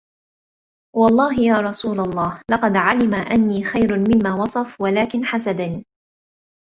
[0.95, 5.85] وَاَللَّهِ يَا رَسُولَ اللَّهِ لَقَدْ عَلِمَ أَنِّي خَيْرٌ مِمَّا وَصَفَ وَلَكِنْ حَسَدَنِي